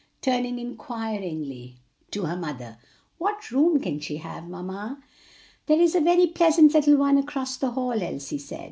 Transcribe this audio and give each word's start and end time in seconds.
Turning 0.19 0.57
inquiringly 0.57 1.77
to 2.09 2.23
her 2.23 2.35
mother, 2.35 2.79
"What 3.19 3.51
room 3.51 3.79
can 3.79 3.99
she 3.99 4.17
have, 4.17 4.47
mamma?" 4.49 4.99
"There 5.67 5.79
is 5.79 5.93
a 5.93 6.01
very 6.01 6.25
pleasant 6.25 6.73
little 6.73 6.97
one 6.97 7.19
across 7.19 7.55
the 7.55 7.69
hall," 7.73 8.01
Elsie 8.01 8.39
said. 8.39 8.59